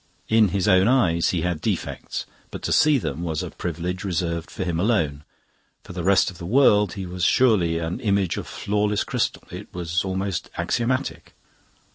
[0.29, 4.49] In his own eyes he had defects, but to see them was a privilege reserved
[4.55, 5.23] to him alone.
[5.83, 9.43] For the rest of the world he was surely an image of flawless crystal.
[9.51, 11.33] It was almost axiomatic.